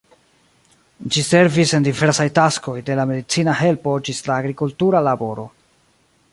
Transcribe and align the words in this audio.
Ĝi 1.15 1.23
servis 1.27 1.73
en 1.79 1.85
diversaj 1.87 2.25
taskoj 2.41 2.75
de 2.89 2.97
la 3.01 3.07
medicina 3.11 3.55
helpo 3.63 3.95
ĝis 4.09 4.25
la 4.31 4.41
agrikultura 4.41 5.07
laboro. 5.11 5.49